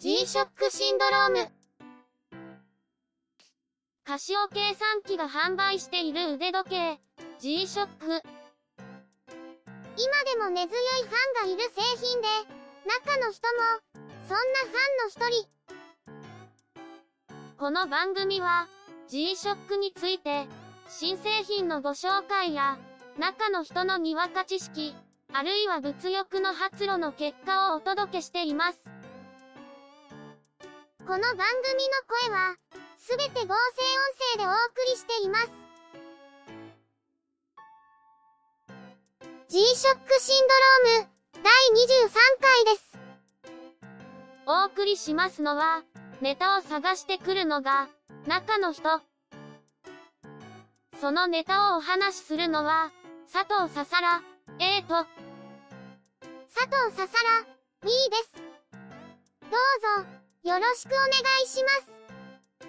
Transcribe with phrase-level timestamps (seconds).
[0.00, 1.50] G-SHOCK シンドローム。
[4.04, 7.00] カシオ計算機が販売している腕時計、
[7.40, 7.88] G-SHOCK。
[8.06, 8.22] 今
[10.22, 12.28] でも根強いファンがいる製品で、
[12.86, 13.58] 中の人も、
[14.28, 15.48] そんなファンの一人。
[17.58, 18.68] この番組は、
[19.08, 20.46] G-SHOCK について、
[20.88, 22.78] 新製品のご紹介や、
[23.18, 24.94] 中の人のにわか知識、
[25.32, 28.87] あるいは物欲の発露の結果をお届けしています。
[31.08, 31.48] この番組の
[32.06, 32.54] 声は、
[32.98, 33.54] すべて合成音
[34.34, 34.56] 声でお送
[34.90, 35.48] りしています。
[39.48, 42.98] G-SHOCK シンドローム、第23回です。
[44.44, 45.82] お送りしますのは、
[46.20, 47.88] ネタを探してくるのが、
[48.26, 49.00] 中の人。
[51.00, 52.92] そのネタをお話しするのは、
[53.32, 54.20] 佐藤ささら、
[54.58, 54.88] A と、
[56.54, 57.46] 佐藤ささら、
[57.80, 58.32] B です。
[59.50, 59.56] ど
[60.02, 60.17] うぞ、
[60.48, 61.08] よろしくお願
[61.44, 61.68] いしま
[62.64, 62.68] す。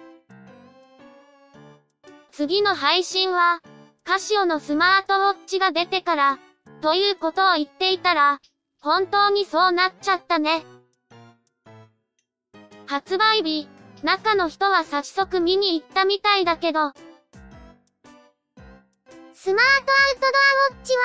[2.30, 3.62] 次の配信は、
[4.04, 6.38] カシオのスマートウォッチが出てから、
[6.82, 8.38] ということを言っていたら、
[8.82, 10.62] 本当にそうなっちゃったね。
[12.86, 13.66] 発売日、
[14.02, 16.92] 中の人は早速見に行ったみたいだけど、
[19.32, 21.02] スマートアウトドアウォッチは、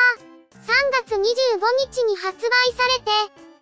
[0.60, 1.22] 3月25
[1.90, 3.12] 日に発売されて、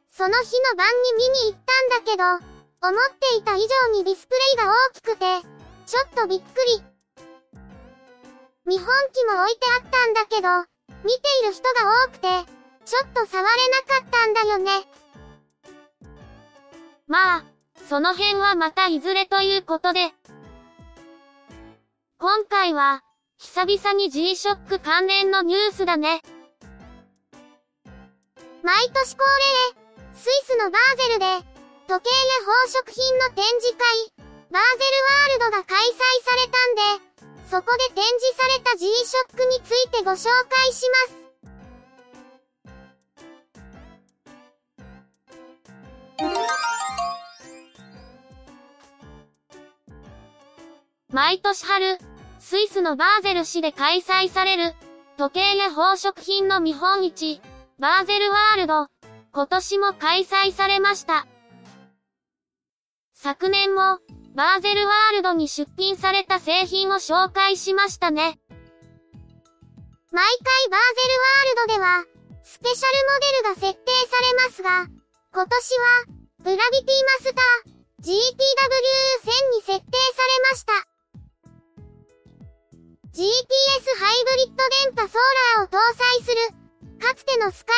[0.10, 2.53] その日の晩に見に行ったんだけど、
[2.86, 5.42] 思っていた以上にディスプレイが大きくて、
[5.86, 6.84] ちょっとびっくり。
[8.66, 10.50] 見本機も置いてあったんだけど、
[11.06, 12.28] 見ている人が多くて、
[12.84, 14.86] ちょっと触れなかったんだよね。
[17.08, 17.46] まあ、
[17.88, 20.12] その辺はまたいずれということで。
[22.18, 23.02] 今回は、
[23.38, 26.22] 久々に G-SHOCK 関連のニュースだね。
[28.62, 29.24] 毎年恒
[29.74, 31.53] 例、スイスのバーゼルで、
[31.88, 33.82] 時計や宝飾品の展示会、
[34.52, 35.94] バーゼルワールドが開催
[36.24, 37.14] されたんで、
[37.50, 41.24] そこで展示された G-SHOCK についてご紹介します。
[51.12, 51.98] 毎年春、
[52.40, 54.74] スイスのバーゼル市で開催される、
[55.18, 57.40] 時計や宝飾品の見本市、
[57.78, 58.88] バーゼルワールド、
[59.32, 61.28] 今年も開催されました。
[63.24, 64.00] 昨年も、
[64.36, 68.38] バーゼルワールドに出品された製品を紹介しましたね。
[70.12, 72.04] 毎回バーゼルワールドでは、
[72.44, 72.92] スペシャル
[73.48, 74.88] モデルが設定されますが、
[75.32, 76.04] 今年は、
[76.44, 77.72] グラビティマスター、
[78.04, 78.12] GTW1000
[79.56, 79.88] に設定され
[80.52, 80.74] ました。
[83.14, 83.24] GPS
[84.04, 87.72] ハイブリッド電波ソーラーを搭載する、かつてのスカ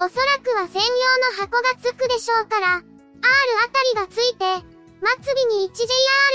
[0.00, 0.88] おそらくは専用
[1.36, 4.44] の箱がつくでしょうから、R あたりがついて、
[5.04, 5.76] 末尾に 1JR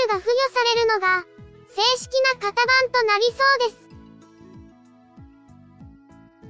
[0.08, 1.26] が付与されるのが、
[1.68, 3.70] 正式な型番となりそう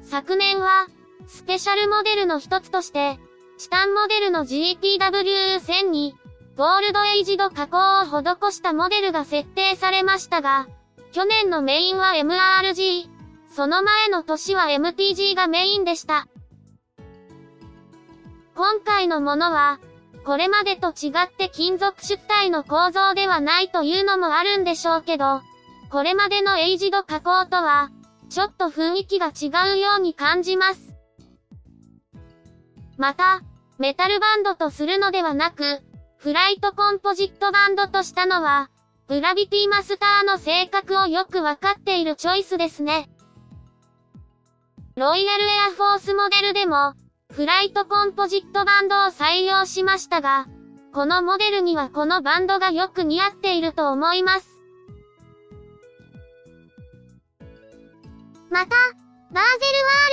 [0.03, 0.11] です。
[0.11, 0.87] 昨年は、
[1.27, 3.19] スペシャルモデルの一つとして、
[3.57, 6.15] チタンモデルの GTW1000 に、
[6.59, 10.69] ゴールドエイジド加工を施したモデルが設定されましたが、
[11.13, 13.09] 去年のメインは MRG、
[13.49, 16.29] その前の年は MTG がメインでした。
[18.55, 19.81] 今回のものは、
[20.25, 25.41] これまでと違って金属出体の構造ではないというのもあるんでしょうけど、
[25.91, 27.91] これまでのエイジド加工とは、
[28.29, 30.95] ちょっと雰囲気が違うように感じます。
[32.97, 33.41] また、
[33.79, 35.81] メタルバンドとするのではなく、
[36.19, 38.71] フライトコンポジットバンドとしたのは、
[39.11, 43.11] グラビティマスターの性格をよくわかっているチョイスですね。
[44.95, 46.95] ロイヤルエアフォースモデルでも、
[47.33, 50.47] フライトコンポジットバンドを採用しましたが、
[50.95, 54.47] このモデルにはこのバンドがよく似合っていると思います。
[58.49, 59.43] また、バーゼルワ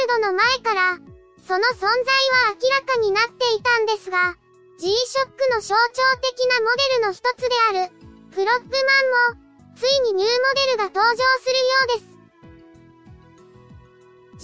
[0.08, 0.98] ールドの前から、
[1.46, 1.94] その存在は
[2.60, 4.34] 明らかになっていたんですが、
[4.80, 9.42] G-SHOCK の象徴的なモデルの一つである、フロップマンも、
[9.74, 11.10] ついにニューモデルが登場
[11.42, 12.14] するようです。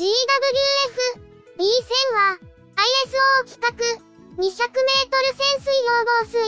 [0.01, 1.21] GWF
[1.61, 1.61] B1000
[2.17, 2.41] は
[2.73, 4.57] ISO 規格200メートル
[5.37, 6.41] 潜水用防水。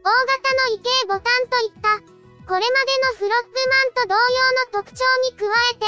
[0.00, 0.40] 大型
[0.72, 5.84] の異形ボタンといったこれまでのフロップマンと同様の特徴に加えて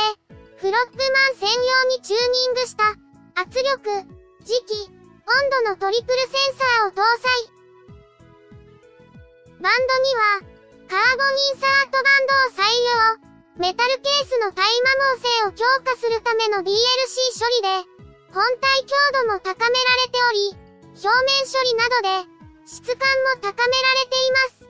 [0.60, 2.84] フロップマン専用にチューニングした
[3.40, 3.88] 圧力、
[4.44, 7.32] 磁気、温度のトリプルセンサーを搭載。
[9.62, 10.57] バンドには
[10.88, 13.29] カーボンインサートバンドを採用
[13.61, 17.99] メタルケースの耐摩耗性を強化するための DLC 処理で
[18.32, 20.56] 本体強度も高められており、
[20.96, 22.25] 表面処理などで
[22.64, 24.64] 質感も高められています。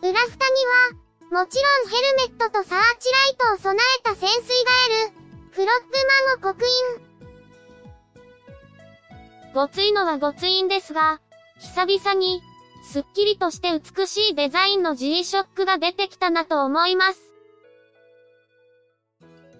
[0.00, 0.64] 裏蓋に
[1.30, 5.12] は、もちろんヘルメットとサーチライトを備えた潜水ガエル、
[5.50, 5.92] フロップ
[6.40, 7.02] マンを刻印。
[9.54, 11.20] ごついのはごついんですが、
[11.58, 12.42] 久々に、
[12.82, 17.32] すっきりとして美しいデザインの G-SHOCK が出てきたなと思います。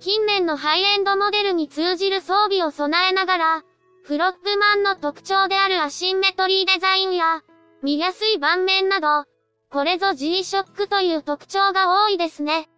[0.01, 3.63] 近年のハイエンドモデルに通じる装備を備えながら、
[4.05, 7.43] フロップマンの特徴であるアシンメトリーデザインや、
[7.83, 9.25] 見やすい盤面など、
[9.71, 12.69] これぞ G-SHOCK という特徴が多いですね。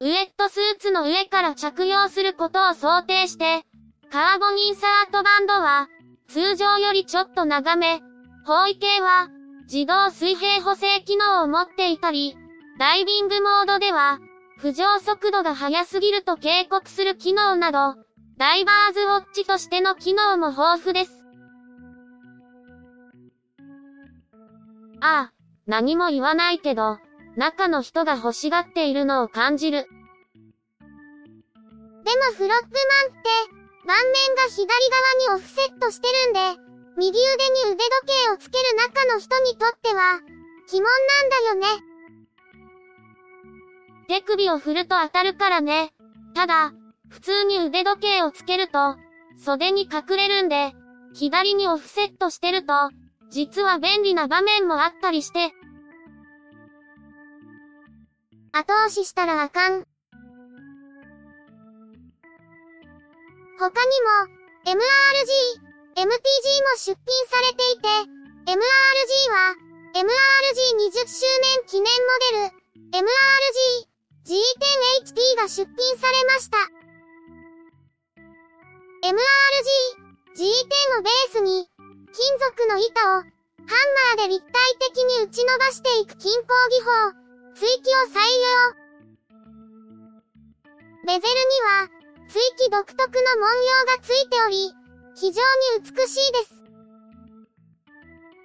[0.00, 3.62] ウエットスーツの上から着用することを想定して、
[4.10, 5.88] カーボンインサートバンドは、
[6.28, 8.00] 通常よりちょっと長め、
[8.44, 9.28] 方位系は、
[9.72, 12.36] 自動水平補正機能を持っていたり、
[12.78, 14.18] ダイビングモードでは、
[14.60, 17.96] 浮上速度が速すぎると警告する機能など、
[18.38, 21.24] ダイバーズウォッチとしての機能も豊富です。
[25.00, 25.32] ああ、
[25.66, 26.98] 何も言わないけど、
[27.36, 29.86] 中の人が欲しがっているのを感じる。
[32.04, 33.28] でもフロップマンって、
[33.86, 34.66] 盤面が左
[35.28, 40.20] 側にオフセットしてるんで、右腕に腕時計をつける中の人にとっては、
[40.70, 41.82] 鬼門なんだよね。
[44.08, 45.92] 手首を振ると当たるからね。
[46.34, 46.72] ただ、
[47.08, 48.96] 普通に腕時計をつけると、
[49.38, 50.72] 袖に隠れるんで、
[51.14, 52.74] 左にオフセットしてると、
[53.30, 55.52] 実は便利な場面もあったりして。
[58.52, 59.86] 後押ししたらあかん。
[63.58, 63.90] 他に
[64.66, 65.61] も、MRG、
[65.92, 66.16] MTG も
[66.76, 67.88] 出品されていて、
[68.48, 68.56] MRG
[69.30, 69.54] は、
[69.92, 72.56] MRG20 周年記念モデル、
[72.98, 73.92] MRG
[74.24, 76.56] G10HT が出品されました。
[79.04, 79.18] MRG
[80.34, 83.26] G10 をベースに、金属の板を、ハン
[84.16, 87.12] マーで立体的に打ち伸ばしていく均衡技法、
[87.54, 88.24] 追記を採
[88.64, 88.82] 用。
[91.06, 91.28] ベゼルに
[91.68, 91.90] は、
[92.30, 93.04] 追記独特の
[93.36, 94.81] 文様がついており、
[95.14, 95.42] 非常
[95.78, 96.62] に美しいです。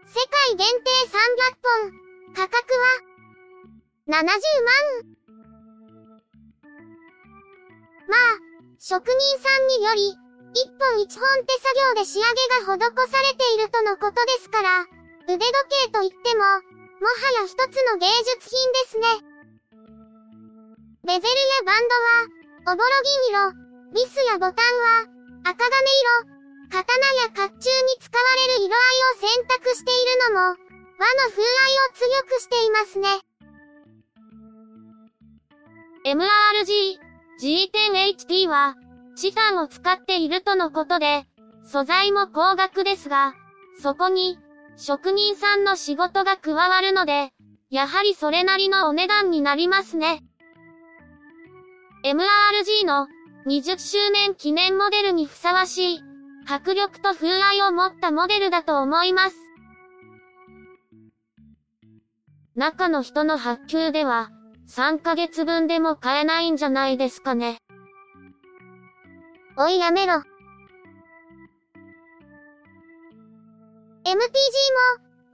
[0.07, 0.19] 世
[0.49, 1.91] 界限定300本、
[2.35, 2.87] 価格は、
[4.07, 4.33] 70万。
[8.07, 8.19] まあ、
[8.79, 10.15] 職人さんにより、
[10.53, 12.35] 一本一本手作業で仕上げ
[12.65, 14.85] が施されているとのことですから、
[15.27, 15.51] 腕時
[15.85, 19.07] 計といっても、もはや一つの芸術品ですね。
[21.05, 21.83] ベゼルやバン
[22.65, 23.53] ドは、おぼろ銀色、
[23.93, 25.71] ビスやボタンは、赤金
[26.25, 26.36] 色、
[26.69, 27.59] 刀や甲冑に
[27.99, 29.95] 使われる色合いを選択してい
[30.29, 33.09] るのも、和の風合いを強くしていますね。
[36.05, 36.99] MRG
[37.39, 38.75] G10HT は、
[39.15, 41.25] チタンを使っているとのことで、
[41.63, 43.33] 素材も高額ですが、
[43.81, 44.39] そこに、
[44.75, 47.31] 職人さんの仕事が加わるので、
[47.69, 50.23] やはりそれなりのお値段になりますね。
[52.05, 53.07] MRG の
[53.47, 56.06] 20周年記念モデルにふさわしい、
[56.49, 59.35] 迫力と風合いを持ったモデルだと思います。
[62.55, 64.31] 中の人の発給では、
[64.69, 67.57] 3ヶ月分でも買えないんじゃないですかね。
[69.57, 70.13] おいやめろ。
[70.13, 70.23] MTG
[74.13, 74.23] も、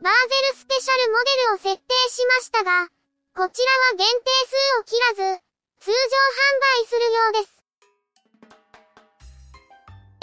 [0.02, 2.88] バーゼルスペシャルモデルを設定しましたが、
[3.36, 4.06] こちらは限定
[4.48, 5.42] 数を切らず、
[5.80, 6.00] 通常販
[6.82, 7.64] 売するようです。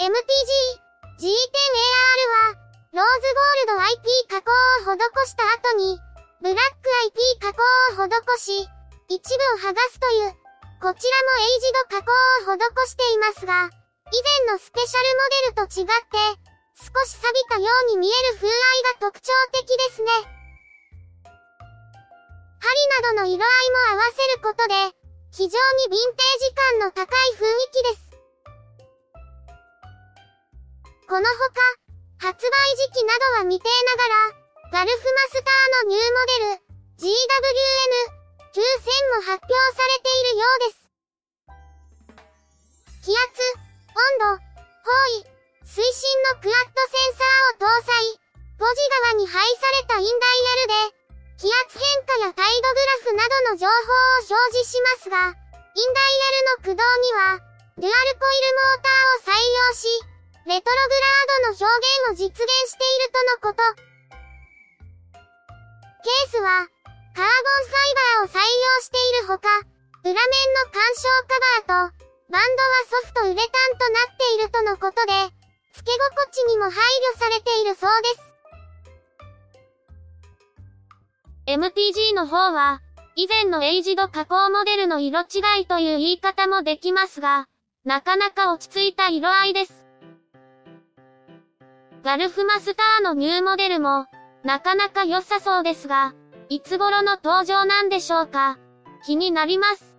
[0.01, 0.80] MTG
[1.21, 2.57] G10AR は、
[2.97, 6.01] ローズゴールド IP 加工を施した後に、
[6.41, 7.61] ブラック IP 加工
[7.93, 8.65] を施し、
[9.07, 10.33] 一部を剥がすという、
[10.81, 12.09] こちらもエイジド加工
[12.49, 14.17] を施していますが、以
[14.49, 16.41] 前のスペシャルモデルと違って、
[16.89, 18.57] 少し錆びたように見える風合い
[18.97, 20.09] が特徴的ですね。
[22.57, 24.73] 針などの色合いも合わせることで、
[25.29, 25.53] 非常
[25.85, 28.10] にヴィンテージ感の高い雰囲気です。
[31.11, 31.59] このほか、
[32.23, 32.55] 発売
[32.87, 33.11] 時期な
[33.43, 36.63] どは未定ながら、ガルフマスターのニューモデル、
[37.03, 37.11] GWN9000
[39.19, 40.87] も発表されているようです。
[43.03, 43.27] 気圧、
[43.91, 45.27] 温度、方位、
[45.67, 47.91] 推進のクアッドセンサーを搭載、
[48.55, 50.95] 5時側に配されたインダイヤルで、
[51.43, 55.35] 気圧変化やタイドグラフなどの情報を表示しますが、インダイ
[56.63, 57.43] ヤルの駆動には、
[57.83, 60.10] デュアルコイルモーターを採用し、
[60.43, 63.61] レトログラードの表現を実現しているとのこと。
[66.01, 66.65] ケースは、
[67.13, 69.47] カーボンファイバーを採用しているほか、
[70.03, 70.17] 裏面の
[70.73, 75.13] 干渉カバーと、バンドはソフトウレタンとなっているとのことで、
[75.73, 78.31] 付け心地にも配慮されているそうです。
[81.45, 82.81] MTG の方は、
[83.15, 87.45] 以前のエイジド加工モデルの色違いという言い方もできますが、
[87.83, 89.80] なかなか落ち着いた色合いです。
[92.03, 94.07] ガルフマスターのニューモデルも、
[94.43, 96.15] なかなか良さそうですが、
[96.49, 98.57] いつ頃の登場なんでしょうか？
[99.05, 99.95] 気になります。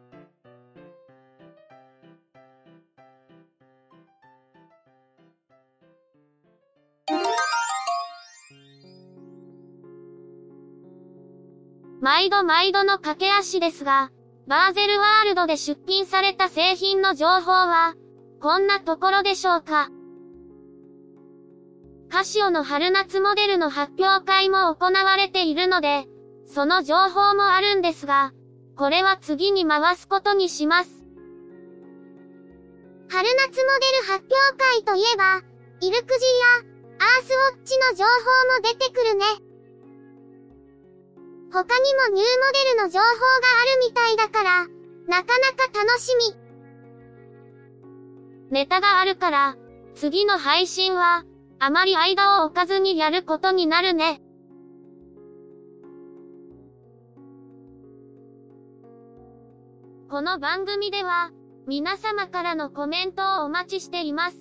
[12.00, 14.11] 毎度毎度の駆け足ですが、
[14.49, 17.94] バーゼルワールドで出品された製品の情報は、
[18.40, 19.88] こんなところでしょうか？
[22.12, 26.04] カシオの春夏モデルの発表会も行われているので、
[26.45, 28.35] その情報もあるんですが、
[28.76, 30.90] これは次に回すことにします。
[33.09, 35.40] 春夏モデル発表会といえば、
[35.81, 36.28] イルクジー
[36.61, 38.11] やアースウォッチの情報
[38.57, 39.25] も出てくるね。
[41.50, 44.66] 他にもニューモデルの情報があるみたいだから、
[45.09, 46.37] なかなか楽しみ。
[48.50, 49.57] ネタがあるから、
[49.95, 51.25] 次の配信は、
[51.64, 54.21] あまり間を置かずにやることになるね。
[60.11, 61.31] この番組では、
[61.69, 64.37] 皆様からのコメントをお待ちしています。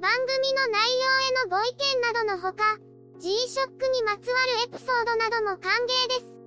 [0.00, 2.78] 番組の内容へのご意見などのほか、
[3.18, 6.38] G-SHOCK にまつわるエピソードなども歓迎です。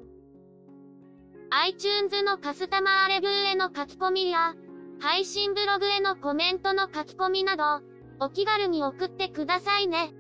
[1.51, 4.55] iTunes のカスタマーレビューへの書き込みや、
[5.00, 7.92] 配信ブログへのコメントの書き込みなど、
[8.24, 10.13] お気軽に送ってくださいね。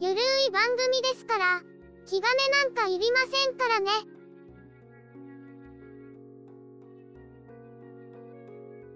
[0.00, 1.62] ゆるい番組ですから、
[2.06, 2.28] 気兼ね
[2.62, 3.90] なんかいりませんからね。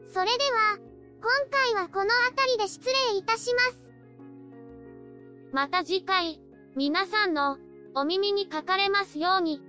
[0.06, 0.78] それでは、
[1.20, 3.90] 今回はこの辺りで失礼いたします。
[5.52, 6.40] また次回、
[6.76, 7.58] 皆さんの
[7.96, 9.60] お耳にかかれますように。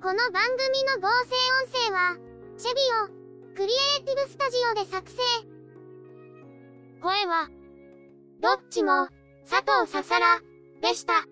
[0.00, 1.34] この番組の合成
[1.66, 2.16] 音声は、
[2.56, 2.80] チェビ
[3.20, 3.23] オ、
[3.54, 5.16] クリエイティブスタジオで作成。
[7.00, 7.48] 声は、
[8.42, 9.06] どっちも、
[9.48, 10.40] 佐藤ささら、
[10.82, 11.24] でした。